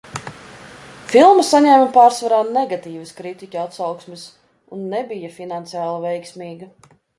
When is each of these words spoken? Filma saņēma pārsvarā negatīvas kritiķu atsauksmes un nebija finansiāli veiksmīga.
Filma 1.11 1.43
saņēma 1.49 1.89
pārsvarā 1.97 2.39
negatīvas 2.55 3.13
kritiķu 3.21 3.61
atsauksmes 3.65 4.25
un 4.79 4.91
nebija 4.97 5.33
finansiāli 5.39 6.05
veiksmīga. 6.11 6.75